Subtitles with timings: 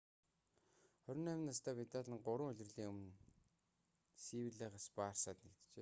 [1.09, 3.09] 28 настай видал нь гурван улирлын өмнө
[4.23, 5.67] севиллагаас барсад нэгджээ